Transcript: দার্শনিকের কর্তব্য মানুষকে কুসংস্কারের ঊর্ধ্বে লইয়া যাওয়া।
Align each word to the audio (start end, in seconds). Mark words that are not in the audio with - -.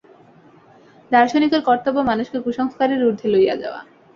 দার্শনিকের 1.11 1.61
কর্তব্য 1.65 1.97
মানুষকে 2.09 2.37
কুসংস্কারের 2.45 3.05
ঊর্ধ্বে 3.07 3.27
লইয়া 3.33 3.55
যাওয়া। 3.61 3.81